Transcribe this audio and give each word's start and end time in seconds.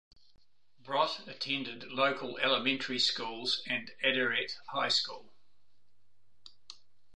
Brot 0.83 1.27
attended 1.27 1.91
local 1.91 2.39
elementary 2.39 2.97
schools 2.97 3.61
and 3.67 3.91
Aderet 4.03 4.53
high 4.69 4.89
school. 4.89 5.31